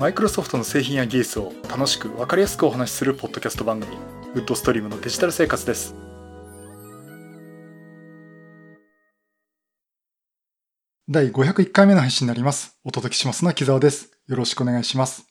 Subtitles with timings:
[0.00, 3.94] マイクロソフトの製品や技術を楽しく分かりやすくお話しするポッドキャスト番組
[4.34, 5.94] ウッドストリームのデジタル生活です。
[11.06, 12.78] 第501回目の配信になります。
[12.82, 14.10] お届けしますのは木澤です。
[14.26, 15.26] よろしくお願いします。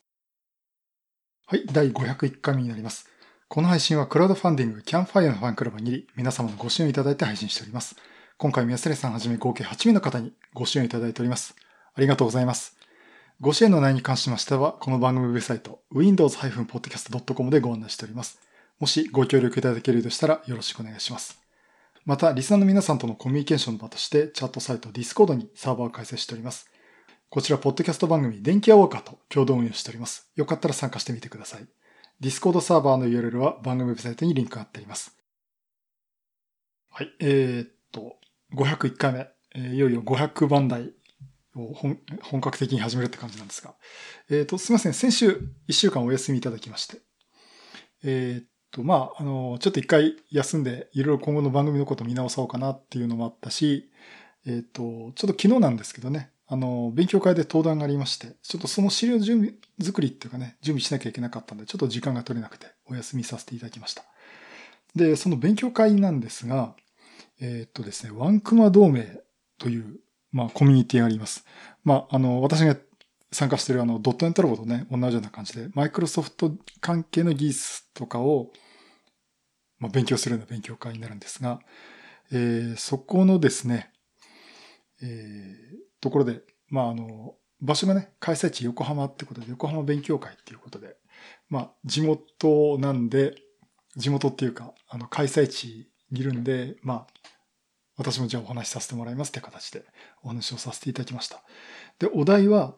[1.48, 3.10] はい第501回目になります。
[3.48, 7.96] この配信はクラウドファンディングキャンファイアのファンクラブに皆様のご支援いただいて配信しております。
[8.38, 11.56] 今回宮瀬さんはじめ合計8名の方にご支援いただいております。
[11.96, 12.79] ありがとうございます。
[13.42, 18.38] ご支援の内容に関しましては、この番組ウェブサイト、windows-podcast.com でご案内しております。
[18.80, 21.40] もしご協力いただけるとしたらよろしくお願いします。
[22.04, 26.70] また、リスナーの皆さんとのコミュニケーションの場として、チャットサイト Discord にサーバーを開設しております。
[27.30, 30.30] こちら、ポッドキャスト番組、電気アウォーカーと共同運用しております。
[30.36, 31.68] よかったら参加してみてください。
[32.20, 35.18] Discord サーバーの URL は番組ウェブサイトにリンクが貼ってあります。
[36.92, 38.18] はい、えー、っと、
[38.54, 40.92] 501回目、えー、いよいよ500番台
[41.56, 43.76] を本格的に始めるって感じなんですが。
[44.30, 44.94] えっ、ー、と、すみません。
[44.94, 46.98] 先週1週間お休みいただきまして。
[48.04, 53.92] えっ、と、まあ、あの、ちょっと一回休んで、いろいろ今後の番組のこと見直そうかなっていうのもあったし、
[54.46, 64.04] えっ、と、ちょっと昨日なんですけどね、あの、勉強会で登壇がありまして、ちょっとその資料準備、作りっていうかね、準備しなきゃいけなかったんで、ちょっと時間が取れなくてお休みさせていただきました。
[64.96, 66.76] で、その勉強会なんですが、
[67.40, 69.06] えっ、とですね、ワンクマ同盟
[69.60, 70.00] という
[70.32, 71.46] まあ、コミュニティがあります。
[71.84, 72.76] まあ、あの、私が
[73.32, 78.52] 参加しているあの、ドットネットラボとね、同じような感じで、マイクロソフト関係の技術とかを、
[79.80, 81.60] まあ、勉強するような勉強会になるんですが、
[82.32, 83.92] えー、そこのですね、
[85.02, 90.96] えー、ところで、まあ、あの、場所がね、開催地横浜ってことで、横浜勉強会っていうことで、
[91.50, 93.36] まあ、地元なんで、
[93.96, 97.19] 地元っていうか、あの、開催地にいるんで、まあ、
[98.00, 99.84] 私もじゃあお話しさせてもらいますって形で
[100.24, 101.44] お話をさせていただきました。
[102.00, 102.74] で、お題は、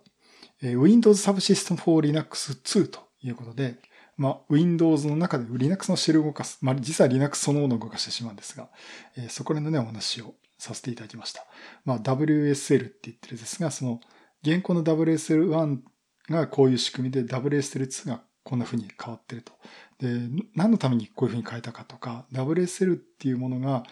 [0.62, 3.78] Windows Subsystem for Linux 2ということで、
[4.18, 6.58] まあ、Windows の中で Linux のシェルを動かす。
[6.62, 8.70] まあ、実は Linux そのものを動かしてしまうんですが、
[9.16, 11.46] えー、そこら辺のね、お話をさせていただきました。
[11.86, 14.02] まあ、WSL って言ってるんですが、その、
[14.44, 15.80] 現行の WSL1
[16.30, 19.54] がこういう仕組みで WSL2 がこんな風に変わってると。
[20.00, 20.08] で、
[20.56, 23.84] 何のためにこういう風に変えたかとか、WSL っていうものが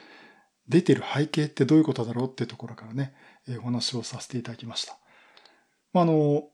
[0.69, 3.13] 出てる背景ってどういうことだろうっていうところからね、
[3.47, 4.97] えお話をさせていただきました。
[5.93, 6.47] まあ、あの、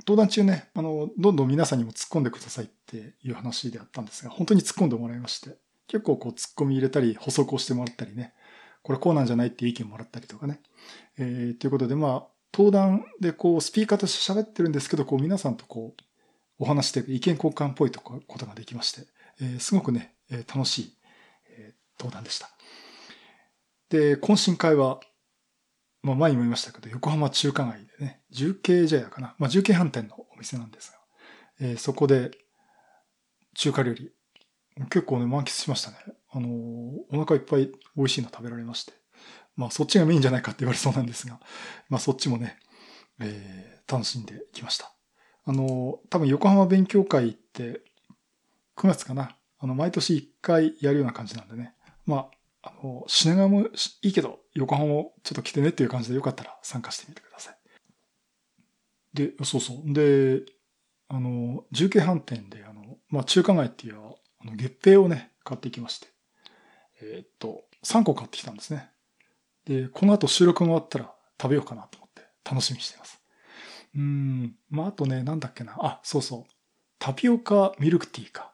[0.00, 5.56] 登壇中ね、あの、どんどん皆さんにも突っ込んでくださいっていう話であったんですが、本当に突っ込んでもらいまして、
[5.86, 8.34] 結構こう突っ込み入れたり、補足をしてもらったりね、
[8.82, 10.60] これこうなんじゃないっていう意見もらったりとかね。
[11.18, 16.02] えー、ということで、まあ、登壇でこう、スピーカーとして喋ってるんですけど、こう、皆さんとこう、
[16.58, 19.06] お話して意見交換っぽいとことができまして、
[19.40, 20.92] えー、すごくね、えー、楽しい、
[21.50, 22.55] えー、登壇でした。
[23.88, 25.00] で、懇親会は、
[26.02, 29.34] まあ前にも言いましたけど、横浜中華街でね、重慶茶屋かな。
[29.38, 30.98] まあ重慶飯店のお店なんですが、
[31.60, 32.30] えー、そこで
[33.54, 34.12] 中華料理、
[34.90, 35.96] 結構ね、満喫しましたね。
[36.30, 38.92] あのー、お腹いっぱい美味しいの食べられまして。
[39.56, 41.40] まあそっちがメインじゃないかって言われそうなんですが、
[41.88, 42.58] まあそっちもね、
[43.20, 44.92] えー、楽しんできました。
[45.44, 47.80] あのー、多分横浜勉強会って
[48.76, 49.36] 9月かな。
[49.58, 51.74] あの、毎年1回やるような感じなんでね。
[52.04, 52.30] まあ、
[52.66, 53.68] あの、品川も
[54.02, 57.56] いいけど、横浜もちょっと来てねっていう感じでよかったら参加してみてください。
[59.14, 59.92] で、そうそう。
[59.92, 60.42] で、
[61.08, 63.96] あの、重慶飯店で、あの、まあ、中華街っていう
[64.40, 66.08] あの月餅をね、買ってきまして。
[67.00, 68.90] えー、っと、3個買ってきたんですね。
[69.64, 73.20] で、この後収録が終わったら食べようかなと思って楽しみにしています。
[73.94, 75.76] うん、まあ、あとね、なんだっけな。
[75.78, 76.52] あ、そうそう。
[76.98, 78.52] タピオカミルクティーか。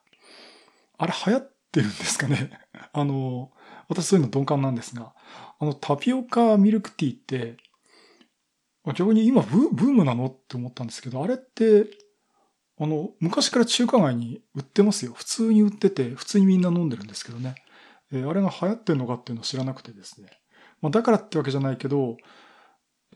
[0.99, 2.51] あれ流行ってるんですかね。
[2.93, 3.51] あの、
[3.93, 5.13] 私そういうの鈍感なんですが、
[5.59, 7.57] あのタピオカミルクティーって、
[8.95, 11.87] 逆に今ブームなのって思ったんですけど、あれって、
[12.81, 15.13] あの、昔から中華街に売ってますよ。
[15.15, 17.55] 普通に売ってて、普通にみんな飲んでるんですけどね。
[18.13, 20.29] えー、あれが流行ってんのかっていうのを知らなくてですね。
[20.81, 22.17] まあ、だからってわけじゃないけど、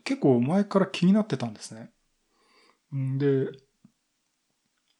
[0.03, 1.91] 結構前から気になってたんですね。
[2.95, 3.47] んで、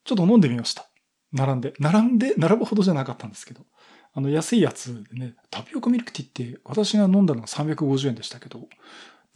[0.03, 0.89] ちょっと飲んでみました。
[1.31, 1.73] 並んで。
[1.79, 3.65] 並んで、並ぶほどじゃなかったんですけど。
[4.17, 8.67] あの、安いやつでね、タピオカミルクティーって私が飲んだのが350円でしたけど、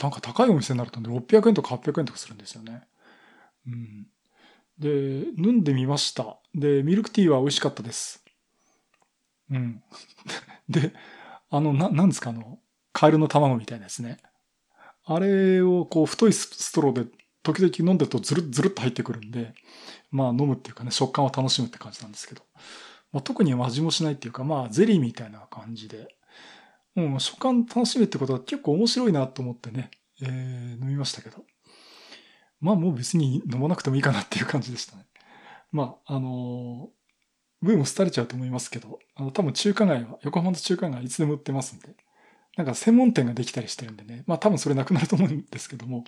[0.01, 2.81] なんか高いお店になるとね、600円とか800円とかするんですよね。
[3.67, 4.07] うん。
[4.79, 4.89] で、
[5.37, 6.39] 飲んでみました。
[6.55, 8.25] で、ミルクティーは美味しかったです。
[9.51, 9.83] うん。
[10.67, 10.93] で、
[11.51, 12.57] あの、な、なんですか、あの、
[12.91, 14.17] カエルの卵みたいなやつね。
[15.05, 17.11] あれをこう太いストローで
[17.43, 19.53] 時々飲んでるとズルズルっと入ってくるんで、
[20.09, 22.41] まあ飲むっていうかね、食感を楽しむって感じなんですけど。
[23.11, 26.15] まあ、特に味もしないっていうか、まあ、ゼリーみたいな感じで、
[26.95, 29.91] もうん、食感楽しむってことは結構面白いなと思ってね、
[30.21, 31.43] えー、飲みましたけど。
[32.61, 35.05] まあもう別に飲まなくてもいいかなっていう感じでしたね。
[35.71, 36.89] まあ、あの
[37.61, 41.95] ブーム廃れちゃうと思いますけど、あの多分中華街は、横浜の中華街はいつでも売ってますんで、
[42.57, 46.03] なんか専門店ができたりしてるんでね、まあ多分それなくなると思うんですけども、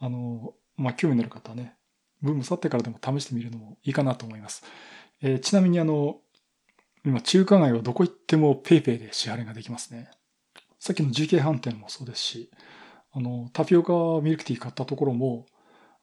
[0.00, 1.74] あのまあ興味のある方はね、
[2.22, 4.64] ブーム去ってからでも試してみるのもいいかなと思います。
[5.22, 6.20] えー、ちなみにあの、
[7.04, 10.10] 今中華街はどこ行っても PayPay で支払いができますね。
[10.78, 12.50] さっきの GK 飯店もそうですし、
[13.12, 13.92] あの、タピオカ
[14.22, 15.46] ミルクティー買ったところも、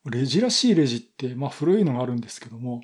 [0.06, 2.82] レジらしいレジって、まあ古いのがあるんですけども、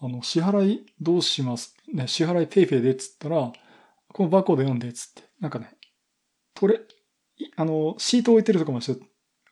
[0.00, 3.52] あの、支払いどうしますね、支払い PayPay でっつったら、
[4.12, 5.70] このバーコード読んでっつって、なんかね、
[6.54, 6.80] トレ、
[7.56, 8.80] あの、シート置いてるとこも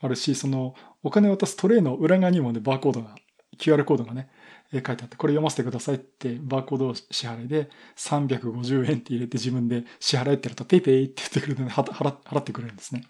[0.01, 3.15] あるし、その、お金を渡すトレイの裏側にもね、バーコードが、
[3.59, 4.31] QR コードがね、
[4.73, 13.05] 書いてあって、これ読ませてくださいって、バーコード支払いで350円って入れて自分で支払いってやると、 PayPay って言ってくれて、ね、払払ってくれるんですね。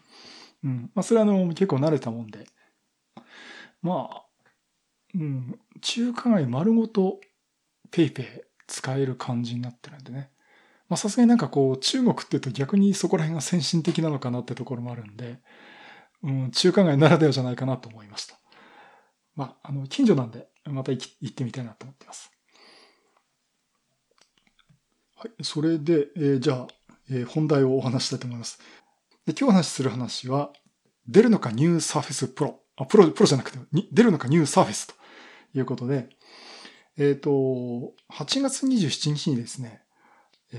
[0.65, 0.91] うん。
[0.95, 2.47] まあ、それはあの、結構慣れたもんで。
[3.83, 4.23] まあ、
[5.15, 7.21] うん、中華街丸ごと
[7.91, 8.27] PayPay
[8.67, 10.31] 使える感じになってるんでね。
[10.89, 15.39] まあさすがになんかこう中国って言うと逆にそこら辺が先進的なのかなってところもあるんで、
[16.23, 18.39] うん、中華街ならではじゃないかなと思いました。
[19.37, 22.31] まあ、あの、近所なんでまた行ってみたいなと思っています。
[25.17, 25.45] はい。
[25.45, 26.69] それで、えー、じゃあ、
[27.11, 28.59] えー、本題をお話したいと思います。
[29.27, 30.53] で今日お話しする話は、
[31.07, 32.61] 出るのかニューサーフェスプロ。
[32.77, 33.59] あ、プロ、プロじゃなくて、
[33.93, 34.95] 出るのかニューサーフェスと
[35.55, 36.09] いうことで、
[36.97, 37.31] えっ、ー、と、
[38.13, 39.83] 8月27日にですね、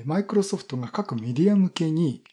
[0.05, 2.23] マイクロソフトが各メディア向けに、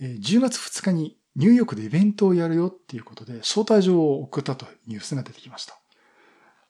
[0.00, 5.78] 10月2日にニューヨークでイベントをやるよっていうことで、招待状を送ったというニュースが出てきました。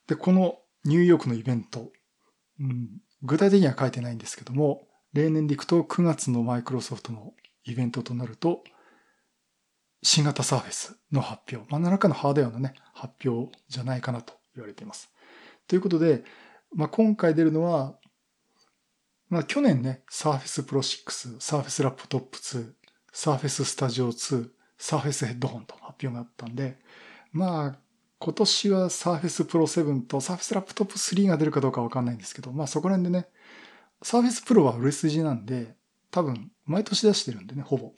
[0.08, 1.92] で、このニューヨークのイベント、
[2.58, 2.88] うん、
[3.22, 7.32] 具体的には書いてないんですけども、例年でいくと9月のマイクロソフトの
[7.64, 8.64] イベントとなると、
[10.02, 15.12] 新型サーフェスの発表、まあ、何らかのハードウェアのね、発表じゃないかなと言われています。
[15.66, 16.24] ということで、
[16.74, 17.98] まあ、今回出るのは、
[19.28, 22.72] まあ、去年ね、Surface Pro 6、Surface Laptop 2、
[23.12, 26.78] Surface Studio 2、Surface Headphone と発表があったんで、
[27.32, 27.87] まあ、
[28.18, 33.28] 今年は Surface Pro 7と Surface Laptop 3が出るかどうかわかんないんですけど、まあそこら辺でね、
[34.02, 35.76] Surface Pro は売れ筋なんで、
[36.10, 37.92] 多分毎年出してるんでね、ほぼ。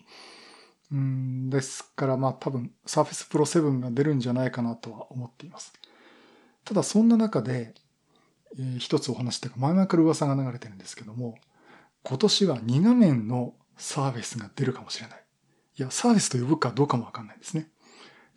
[0.93, 5.73] うんですからまあ多分 Surface Pro 7が出るんじゃないかなとは思っています。
[6.65, 7.75] ただそんな中で、
[8.59, 11.37] えー、一つお話というか前々から噂が流れてるんですけども、
[12.03, 15.25] 今年は2画面のサーフェスが出るかもしれない。
[15.79, 17.69] いや、サーフェスと呼ぶかどうかもわかんないですね。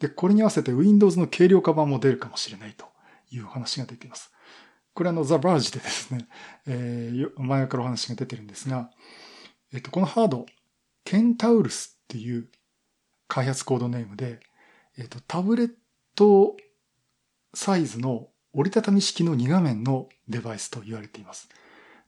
[0.03, 2.87] で、これに合わせて Windows の軽量化版も出るかもしれないと
[3.31, 4.33] いう話が出ています。
[4.93, 6.27] これあの、ザ・バージでですね、
[6.67, 8.91] えー、前からお話が出てるんですが、
[9.73, 10.45] えっと、このハード、
[11.05, 12.49] ケンタウルスっていう
[13.29, 14.41] 開発コードネームで、
[14.97, 15.71] えっと、タブレッ
[16.15, 16.57] ト
[17.53, 21.47] サイズの折りたたみ式の2画面のデバイスと言われています。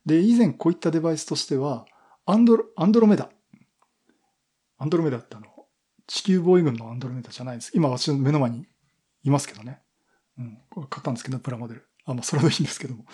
[0.06, 1.86] で、以前こういったデバイスとしては、
[2.26, 3.30] アンドロ、アンドロメダ。
[4.80, 5.55] アンドロメダってあの、
[6.08, 7.72] 地球防衛軍のアンドロメダじゃないです。
[7.74, 8.66] 今私の目の前に
[9.24, 9.82] いますけどね。
[10.38, 10.58] うん。
[10.90, 11.88] 買ったんですけど、プラモデル。
[12.06, 13.06] あ、まあ、それはいいんですけども。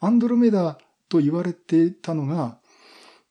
[0.00, 2.58] アンドロメダと言われていたのが、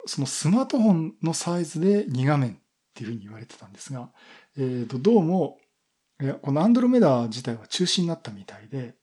[0.06, 2.56] そのスマートフォンのサイズで2画面っ
[2.94, 4.10] ていうふうに言われてたんですが、
[4.57, 5.57] えっ、ー、と、どうも、
[6.42, 8.95] このアンドロメダ自体は中止になったみたいで、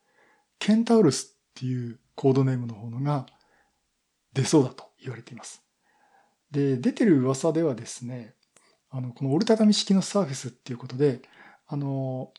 [0.58, 3.26] ケンタウルスっていうコードネームの方のが
[4.32, 5.62] 出そうだと言われています。
[6.50, 8.35] で、出てる噂ではですね、
[8.96, 11.20] あの、この折りたたみ式のサーフェスっていうことで、
[11.66, 12.32] あの、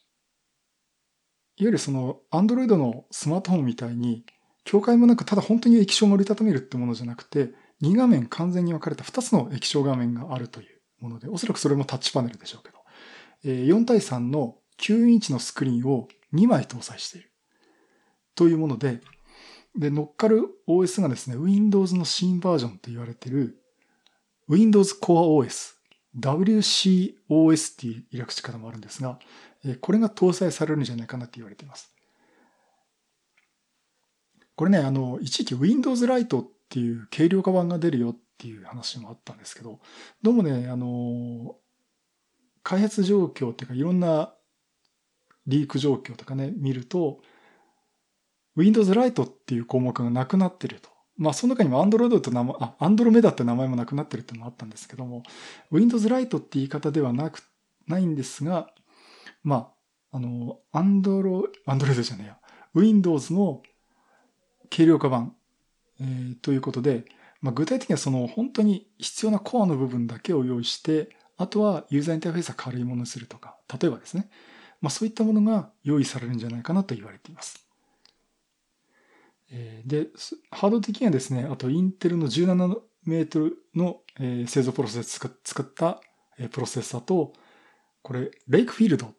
[1.57, 4.25] いわゆるその、アンドロイドのスマートフォンみたいに、
[4.63, 7.51] 境界もなく、ただ本当に液晶が折りたためるってものじゃなくて、
[7.83, 12.79] 2画面完全に分かれた2つの液晶画面があるというもので、おそらくそれもタッチパネルでしょうけど、
[13.53, 17.31] 4対3の9インチのスクリーンを2枚搭載している。
[18.33, 19.01] というもので、
[19.75, 23.61] で、乗っかる OS がですね、Windows の新バージョンと言われている
[24.47, 25.76] Windows Core OS
[26.19, 29.19] WCOS っていう略し方もあるんですが、
[29.81, 31.93] これが搭載されるんじゃないかなって言われています。
[34.55, 39.79] これね、あの、一時期 Windows Lite っていう軽量化版が出るよっていう話もあったんですけど、
[40.23, 41.55] どうもね、あの、
[42.63, 44.33] 開発状況っていうかいろんな
[45.45, 47.21] リーク状況とかね、見ると、
[48.55, 50.89] Windows Lite っていう項目がなくなってると。
[51.17, 55.23] まあ、その中にも Android と名前、あ、Andromeda って名前もなくなってるってのもあったんですけども、
[55.71, 57.41] Windows Lite って言い方ではなく、
[57.87, 58.69] ないんですが、
[59.43, 59.71] ま
[60.11, 62.37] あ、あの、Android、Android じゃねえや、
[62.75, 63.63] Windows の
[64.69, 65.35] 軽量化版、
[65.99, 67.05] えー、ということで、
[67.41, 74.29] まあ、具体的にはその本当に必要なコアの部分だけを用意して、あとはユーザーインターフェースは軽いものにするとか、例えばですね、
[74.81, 77.66] まあそういったものが用意されるんじゃないかなと言われています。
[79.85, 80.07] で、
[80.51, 84.01] ハード的にはですね、あとインテルの17メートルの
[84.47, 86.01] 製造プロセス作った
[86.51, 87.33] プロセッサーと、
[88.01, 89.15] これ、レイクフィールドっ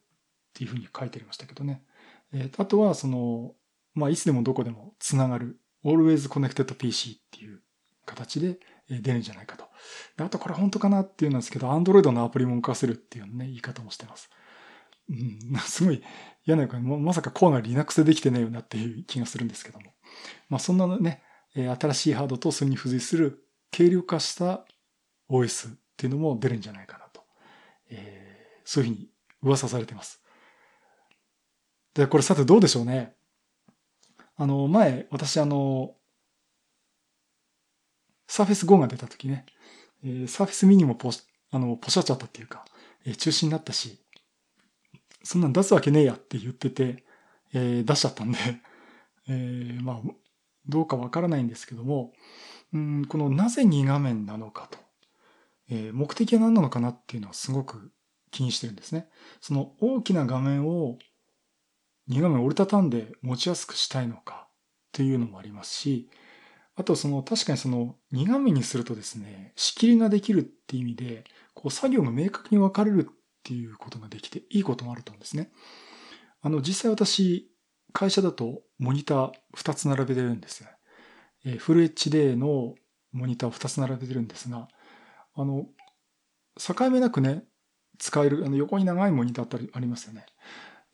[0.54, 1.82] ていうふうに書いてありましたけどね。
[2.58, 3.54] あとは、その、
[3.94, 7.60] まあ、いつでもどこでもつながる Always Connected PC っていう
[8.04, 8.58] 形で
[8.88, 9.66] 出るんじゃないかと。
[10.22, 14.30] あとこれ本当かなっていうんですけど、Android のアプリも動かせるっていうね、言い方もしてます。
[15.08, 16.02] うん、 すごい
[16.48, 19.92] 嫌な予感、まさかコアが Linux でできてないよなっていう気がするんですけども。
[20.48, 21.22] まあそんなね、
[21.54, 24.64] 新しいハードとそれに付随する軽量化した
[25.28, 27.20] OS っていうのも出るんじゃないかなと。
[27.90, 29.10] えー、そういうふうに
[29.42, 30.22] 噂されてます。
[31.92, 33.14] で、これさてどうでしょうね。
[34.36, 35.96] あの、前、私あの、
[38.26, 39.44] サーフェス5が出た時ね、
[40.02, 41.10] えー、サーフェスミニもポ
[41.50, 42.64] あのポシャっちゃったっていうか、
[43.04, 44.00] えー、中止になったし、
[45.22, 47.04] そんなん出すわけねえやって言ってて、
[47.52, 48.38] えー、出しちゃったんで
[49.28, 50.02] えー、まあ、
[50.68, 52.12] どうかわからないんですけども、
[52.72, 54.78] うん、このなぜ2画面なのかと、
[55.70, 57.92] えー、目的は何なのかなっていうのはすごく
[58.30, 59.08] 気にしてるんですね。
[59.40, 60.98] その大きな画面を
[62.08, 64.52] 2画面折りたたんで持ちやすくしたいのかっ
[64.92, 66.08] ていうのもありますし、
[66.76, 73.10] あとその確かにその2画面にするとですね、仕切りができるって意味で、こう作業が明確に分かれる
[73.48, 75.50] っていうことができていいこともあると思うんですね。
[76.42, 77.50] あの実際私、
[77.94, 80.68] 会社だとモニター2つ並べてるんですよ。
[81.46, 82.74] えフル HD の
[83.12, 84.68] モニターを2つ並べてるんですが、
[85.34, 85.66] あの、
[86.58, 87.44] 境目なくね、
[87.98, 90.26] 使える、あの横に長いモニターってありますよね。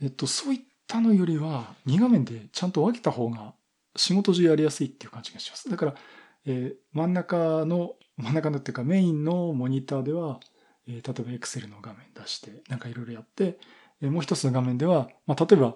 [0.01, 3.55] えっと、そういったのよりは、2画面でちゃんと分けた方が
[3.97, 5.69] 仕事中やりやすいっていう感じがします。
[5.69, 5.95] だから、
[6.47, 10.39] えー、真ん中の、真ん中のっていうかメインのモニターでは、
[10.87, 13.59] えー、例えば Excel の画面出して、なんかいろいろやって、
[14.01, 15.75] えー、もう一つの画面では、まあ、例えば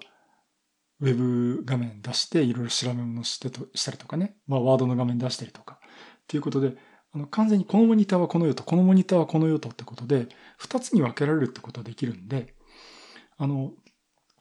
[1.00, 5.74] ウェブ画面出していろいろ調べ物してとしたりとかね、まあ、ワードの画面出したりとか。
[5.74, 6.76] っていうことで、
[7.12, 12.54] あの完全にこのモニターはこの用途、このモニターはこの用途ってことで、二つに分けられるってことができるんで、
[13.38, 13.72] あの、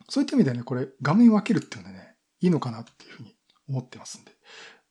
[0.10, 3.36] そういった意味でね、これ画面分けるっていうのはね、いいのかなっていうふうに
[3.70, 4.32] 思ってますんで、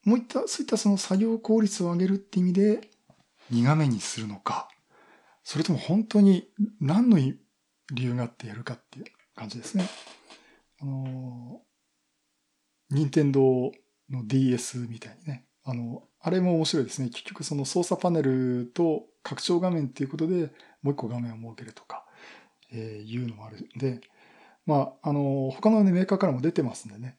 [0.04, 2.90] もういった、そういったその作業効率を上げるって意味で、
[3.52, 4.68] 2画面にするのか、
[5.48, 6.48] それとも本当に
[6.80, 7.36] 何の理
[8.02, 9.04] 由があってやるかっていう
[9.36, 9.88] 感じですね。
[10.80, 11.60] あの、
[12.90, 13.70] 任天堂
[14.10, 17.10] の DS みたいにね、あの、あれも面白いですね。
[17.10, 20.50] 結局その操作パネルと拡張画面っていうことで
[20.82, 22.04] もう一個画面を設けるとか、
[22.72, 24.00] えー、いうのもあるんで、
[24.66, 27.18] まあ、あの、他の、ね、メーカーからも出てますんでね、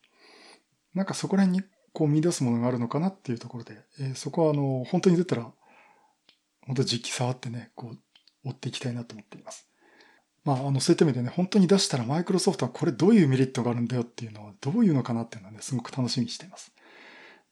[0.93, 5.49] なんかそこら辺にこう見出すものがあるのかなっていうところで、えー、そこはあの、本当に出たら、
[6.65, 7.99] 本当実機触ってね、こう、
[8.47, 9.67] 追っていきたいなと思っています。
[10.43, 16.71] まあ、あの、そういった意味でね、本当に出したらマイクロソフトはこれどういうメリットがあるんだよっていうのはどういうのかなっていうのはね、すごく楽しみにしています。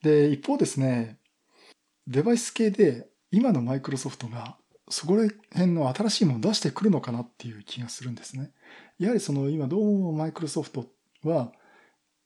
[0.02, 1.18] で、一方ですね、
[2.08, 4.58] デバイス系で今のマイクロソフトが
[4.90, 8.52] そこら辺の新しいものを出してくるのかなっていう気がするんですね。
[9.00, 10.86] やはりその今どうもマイクロソフト
[11.24, 11.52] は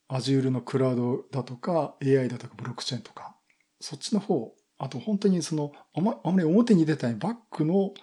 [0.10, 3.36] Azure のクラウドだとか AI だとかブロックチェーンとか
[3.80, 7.94] そっちの方、あと本当にそのあまり表に出たいバックの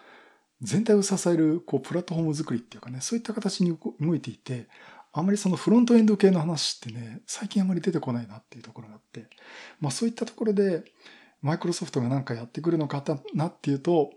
[0.63, 4.69] 全体を支えるこうプラットフォーム作りっていうかね、そういった形に動いていて、
[5.13, 9.29] あまりそのフロントエンド系の話ってね、最近あまり出てこないなっていうところがあって、
[9.81, 10.85] まあそういったところで、
[11.43, 13.03] マイクロソフトが何かやってくるのか
[13.35, 14.11] なっていうと、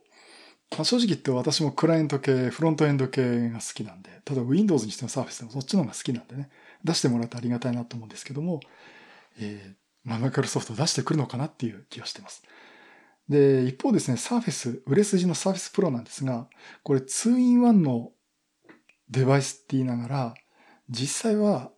[0.72, 6.50] まあ、正直言って私もクライアント系、フロントエンド系が好きなんで、例えば Windows にしても Surface でもそっちの方が好きなんでね、
[6.84, 8.60] 出してもらってありがたいなと思うんですけども、
[9.39, 12.43] えー、まあ、マイクロソフト出してくるのかなっていう気がしてます。
[13.30, 16.48] で、一方ですね、サーフェス、売れ筋のサーフェスプロなんですが、
[16.84, 18.12] これ 2-in-1 の
[19.10, 20.34] デバイスって言いながら、
[20.90, 21.72] 実際は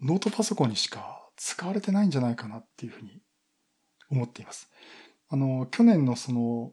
[0.00, 3.22] ノートパソコンにしか使われてないんじゃないかなっていうふうに
[4.10, 4.70] 思っています。
[5.30, 6.72] あの、去年のその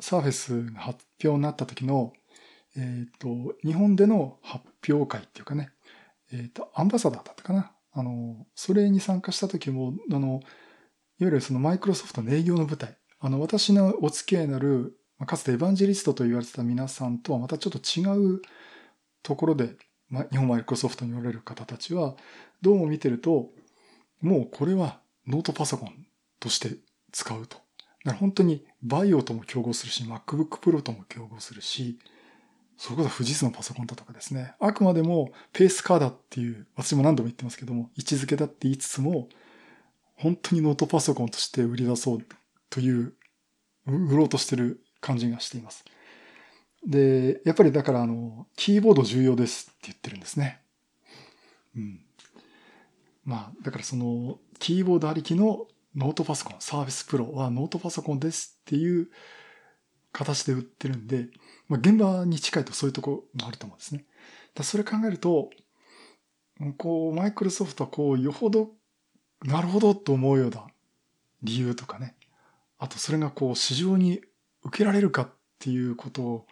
[0.00, 2.12] サーフェスが発表になった時の、
[2.76, 5.70] えっ、ー、と、日本での発表会っていうかね、
[6.32, 7.72] えっ、ー、と、アンバサダーだったかな。
[7.92, 10.40] あの、それに参加した時も、あの、いわ
[11.20, 18.04] ゆるそのマイクロソフトの営業の舞台、あの、私のお付き合いになる、かつてエヴァンジェリストと言われてた皆さんとはまたちょっと違
[18.34, 18.42] う
[19.22, 19.76] ところで、
[20.10, 22.16] ま、日本マイクロソフトにおられる方たちは、
[22.60, 23.48] どうも見てると、
[24.20, 26.06] もうこれはノートパソコン
[26.38, 26.76] として
[27.12, 27.56] 使うと。
[27.56, 31.98] だから本当にバイオとも競合するし、MacBook Pro とも競合するし、
[32.76, 34.52] それこそ富士通のパソコンだとかですね。
[34.60, 39.30] あくまでもペースカーだっていう、私も何度も言ってますけども、位置づけだって言いつつも、
[40.14, 42.18] 本当にノートパソコンとして売り出そう
[42.74, 43.12] という、
[43.86, 45.84] 売ろうとしてる感じがしています。
[46.84, 50.60] で、やっぱりだからあの、キーボード重要ですって言ってるんですね。
[51.76, 52.00] うん。
[53.24, 59.08] まあ、だからその、キーボードありきのノートパソコン、サービスプロはノートパソコンですっていう
[60.10, 61.28] 形で売ってるんで、
[61.68, 64.04] まあ、現場に近いとそういうとこもあると思うんですね。
[64.56, 65.50] だそれ考えると、
[66.76, 68.72] こう、マイクロソフトはこう、よほど、
[69.44, 70.66] なるほどと思うような
[71.44, 72.16] 理由とかね。
[72.78, 74.20] あと、それがこう、市場に
[74.62, 75.28] 受けられるかっ
[75.58, 76.46] ていうことを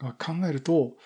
[0.00, 0.96] 考えると、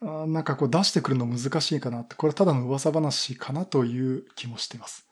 [0.00, 5.08] なんかこう出してくるの難しいかなって、これはただの噂話かなという気もしています。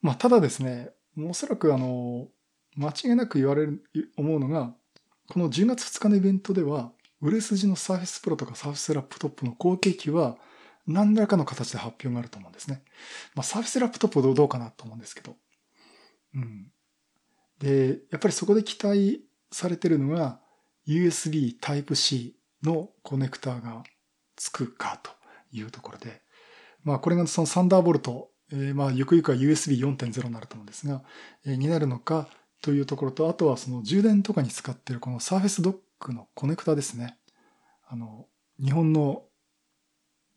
[0.00, 2.28] まあ、ただですね、おそらくあの、
[2.76, 3.84] 間違いなく言われる、
[4.16, 4.74] 思うのが、
[5.28, 10.38] この10月2日のイベントでは、売れ筋の Surface Pro とか Surface Laptop の後継機は、
[10.86, 12.82] 何らかの形で発表があると思うんですね。
[13.34, 15.36] まあ、 Surface Laptop どうかなと思うんですけど。
[16.34, 16.71] うん。
[17.62, 20.40] で、やっぱりそこで期待されてるのが、
[20.86, 23.84] USB Type-C のコネクターが
[24.34, 25.12] つくかと
[25.52, 26.22] いうところで、
[26.82, 31.04] まあこれがそのサンダーボルト、えー、まあゆくゆくは USB4.0 になると思うんですが、
[31.46, 32.28] えー、になるのか
[32.60, 37.16] というところと、あとはその充電とかに使ってるこの Surface Dock のコネクタですね。
[37.86, 38.26] あの、
[38.60, 39.22] 日本の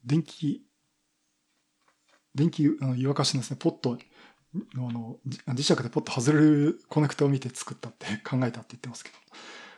[0.05, 0.62] 電気、
[2.36, 3.98] 電気、湯沸かしのですね、ポット
[4.76, 5.18] あの、
[5.50, 9.18] 磁石でポッと外れるコネクタを見て作ったって 考えたって言ってますけど。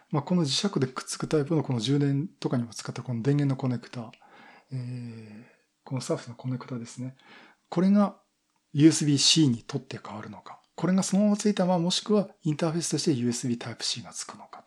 [0.10, 4.12] まあ、この磁石でくっつくタイプのこの充電とかにも使ったこの電源のコネクタ、
[4.72, 5.44] えー、
[5.84, 7.16] このサーフスのコネクタですね。
[7.70, 8.18] これが
[8.74, 10.62] USB-C にとって変わるのか。
[10.76, 14.64] これがそのままついたままもしくはインターフェースとして USB Type-C がつくのか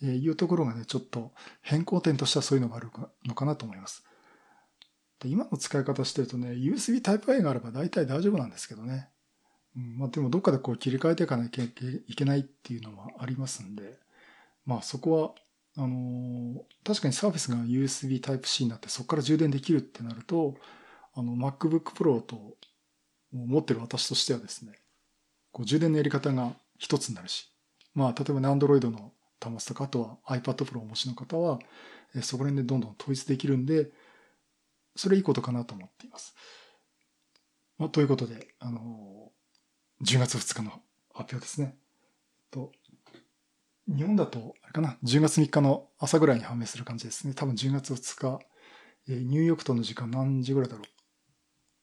[0.00, 2.90] というところがね、ちょっと変更点としてはそういうのがある
[3.24, 4.04] のかなと思います。
[5.20, 9.08] で今の使い方してるとね、USB Type-A があれば大体大丈夫なんですけどね。
[9.74, 11.68] まあでもどっかでこう切り替えていかなきゃい
[12.14, 13.98] けないっていうのはありますんで、
[14.66, 15.34] まあそこ
[15.76, 20.56] は、あの、確かにサーフェスが USB Type-C になってそこから充電できるってなると、
[21.14, 22.56] あの MacBook Pro と
[23.32, 24.72] 持ってる私としてはですね、
[25.50, 27.50] こう充電のやり方が一つになるし、
[27.94, 31.58] まあ例えばね Android の端末とか、あとは iPad Pro をお持ちの方は、
[32.20, 33.90] そこら辺でどんどん統一できるんで、
[34.94, 36.34] それいいことかなと思っています。
[37.78, 39.32] まあ、ということで、あの、
[40.02, 40.70] 10月2日の
[41.14, 41.76] 発表ですね。
[42.50, 42.72] と
[43.88, 47.34] 日本だと、あれかな、10月3日の朝ぐらいに判明する感じですね。
[47.34, 48.40] 多分10月2日、
[49.08, 50.82] え、ニューヨークとの時間何時ぐらいだろ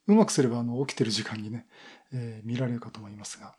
[0.08, 0.14] う。
[0.14, 1.68] うまくすれば、あの、起きてる時間にね、
[2.12, 3.56] えー、見られるかと思いますが、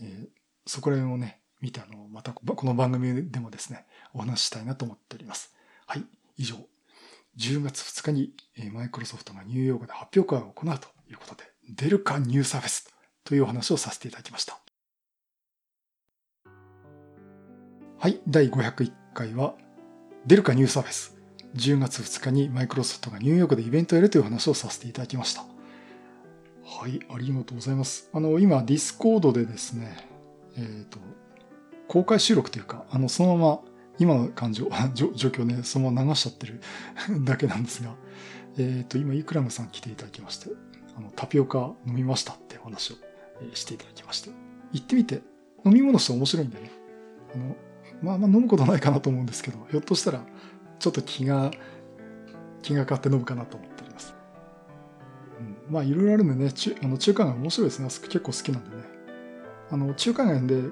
[0.00, 0.28] えー、
[0.66, 5.54] そこら辺をね、見て、あの、また、この番組でもですね、お話ししたいなと思っております。
[5.86, 6.56] はい、以上。
[7.36, 8.34] 10月2日に、
[8.72, 12.92] マイクロソフトがニューヨークで発表会を行うということで、出るかニューサーフェス
[13.24, 14.58] というお話をさせていただきました。
[17.98, 19.54] はい、第501回は、
[20.26, 21.16] 出るか New Surface。
[21.54, 25.42] 10月2日にマイクロソフトがニューヨークでイベントをやるという話をさせていただきました。
[26.64, 28.08] はい、ありがとうございます。
[28.12, 30.08] あの、今、 Discord でですね、
[30.56, 30.98] えっ、ー、と、
[31.88, 33.60] 公開収録というか、あの、そのまま、
[33.98, 36.60] 今の感情、 状況ね、そのまま流しちゃってる
[37.24, 37.94] だけなんですが、
[38.56, 40.50] えっ、ー、と、今、イクラムさん来ていただきまして、
[40.96, 42.94] あの、タピオカ飲みましたってお話を
[43.54, 44.30] していただきまして、
[44.72, 45.22] 行ってみて、
[45.64, 46.70] 飲み物して面白いんでね、
[47.34, 47.56] あの、
[48.02, 50.24] まあまあ飲むことないかなと思うんですけど、ひょっとしたら
[50.78, 51.50] ちょっと気が、
[52.62, 54.14] 気が変わって飲むかなと思っております。
[55.66, 57.86] うん、まあいろいろあるんでね、中あの中華街面白いですね。
[57.86, 58.82] 結構好きなんでね。
[59.70, 60.64] あの中華街で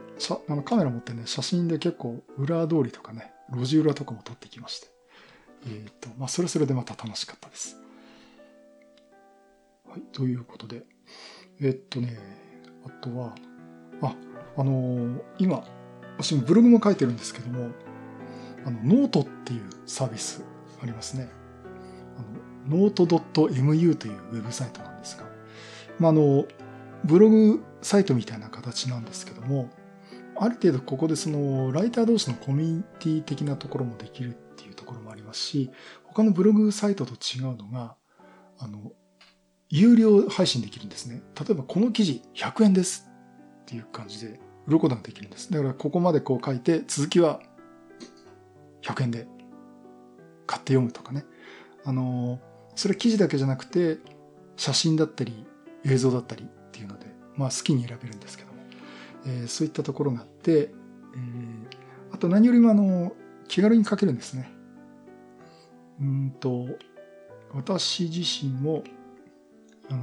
[0.49, 4.89] あのカメラ持ってね、写真で結構裏通りとかね、路地裏とかも撮ってきまして。
[5.67, 7.77] えっ、ー、と、まあそれそれでまた楽しかったです。
[9.89, 10.83] はい、ということで。
[11.63, 12.19] えっとね、
[12.87, 13.35] あとは、
[14.03, 14.15] あ、
[14.57, 15.65] あのー、今、
[16.17, 17.71] 私もブログも書いてるんですけども、
[18.65, 20.45] あの、ノートっていうサービス
[20.83, 21.29] ありますね。
[22.17, 25.25] あの、 note.mu というウェブサイトなんですが、
[25.99, 26.45] まあ、あの、
[27.05, 29.71] ブログサイトみたいな形なんですけども、
[30.37, 35.71] ある程度ここでその、ライター同士のコミュニティ的なところもできるっていうところもありますし、
[36.05, 37.97] 他のブログサイトと違うのが、
[38.59, 38.93] あの、
[39.71, 41.23] 有料配信できるんですね。
[41.39, 43.09] 例えばこの記事100円です
[43.63, 45.51] っていう感じで売ることができるんです。
[45.51, 47.41] だからここまでこう書いて、続きは
[48.83, 49.27] 100円で
[50.47, 51.25] 買って読むとかね。
[51.85, 52.41] あの、
[52.75, 53.99] それ記事だけじゃなくて、
[54.57, 55.47] 写真だったり、
[55.85, 57.07] 映像だったりっていうので、
[57.37, 58.59] まあ好きに選べるんですけども、
[59.27, 60.71] えー、そういったところがあって、えー、
[62.13, 63.13] あと何よりもあの、
[63.49, 64.51] 気軽に書けるんですね。
[66.01, 66.67] うんと、
[67.55, 68.85] 私自身も、
[69.91, 70.01] あの、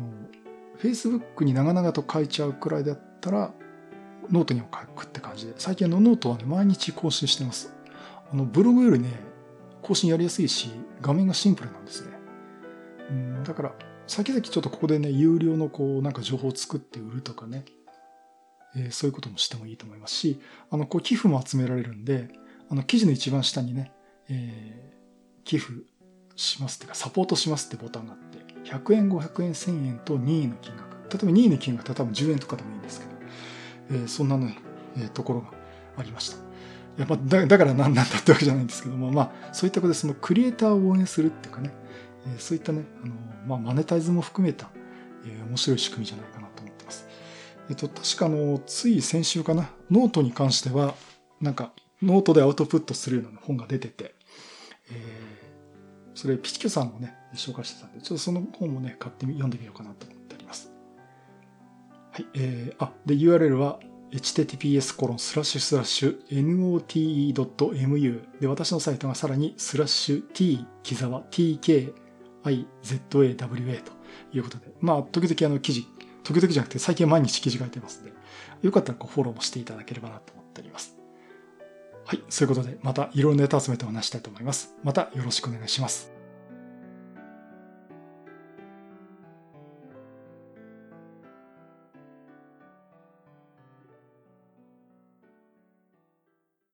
[0.79, 3.53] Facebook に長々と書いちゃうくらいだったら、
[4.29, 7.73] ノートにも書くって感じで、最近のノートはね、毎日更新してます。
[8.31, 9.09] あの、ブログよりね、
[9.81, 10.69] 更新やりやすいし、
[11.01, 12.17] 画面がシンプルなんですね。
[13.09, 17.65] うん、だから、先々ちょっとここでね、有料のこう、なんか情報を作って売るとかね、
[18.75, 22.29] えー、そういうこともしてもいいと思いますし、あの、こう、寄付も集められるんで、
[22.69, 23.91] あの、記事の一番下にね、
[24.29, 25.73] えー、寄付
[26.37, 28.37] しますっていうか、サポートしますってボタンがあって、
[28.71, 30.87] 100円、500円、1000円と任意の金額。
[31.11, 33.11] 例えば任意の金額は多分10円とかでもいいんですけど、
[34.01, 34.57] えー、そんなのね、
[34.97, 35.51] えー、ところが
[35.97, 36.47] ありました。
[36.97, 41.73] や、まあ、だだから何なんだってわけじゃないんですけども、まあ、そういったことでそのクリエイターを応援するっていうかね、
[42.25, 43.13] えー、そういったね、あの、
[43.47, 44.69] まあ、マネタイズも含めた、
[45.25, 47.07] えー、面白い仕組みじゃないかなと思ってます。
[47.69, 50.95] えっと、確かあの、つい先週かな、ノートに関しては、
[51.39, 51.71] なんか、
[52.01, 54.15] ノートでアウトプットするような本が出てて、
[54.91, 55.36] えー、
[56.17, 60.71] それ、ピチキョさんもね、紹介してたんで、ちょっとその本もね、買って、読んでみようかなと思っております。
[62.11, 63.79] はい、えー、あ、で、URL は、
[64.11, 71.91] https コロンスラッシュスラッシュ note.mu で私のサイトがさらにスラッシュ tkizawa
[73.03, 73.17] と
[74.33, 74.73] いうことで。
[74.79, 75.85] まあ時々あの記事
[76.23, 78.13] 時々じゃなくて最近毎日記事書いてますんで
[78.61, 80.96] よかったらこうフォローもしていただければなと思っております。
[82.07, 84.73] はいそういうことでまたいろいろネタ集めてお話したいと思います。
[84.81, 86.16] またよろしくお願いします。